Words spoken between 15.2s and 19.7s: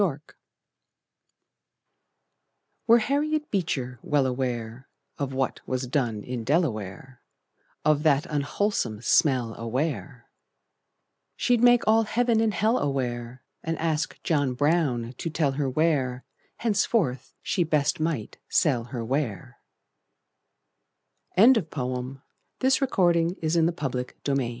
tell her where Henceforth she best might sell her ware.